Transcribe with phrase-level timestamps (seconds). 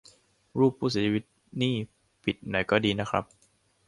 [0.59, 1.23] รูปผู้เสียชีวิต
[1.61, 1.75] นี่
[2.23, 3.23] ปิดหน่อยก็ดีนะครับ